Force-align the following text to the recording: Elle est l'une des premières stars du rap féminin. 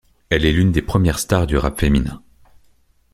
Elle 0.31 0.45
est 0.45 0.51
l'une 0.51 0.71
des 0.71 0.81
premières 0.81 1.19
stars 1.19 1.45
du 1.45 1.55
rap 1.57 1.79
féminin. 1.79 2.23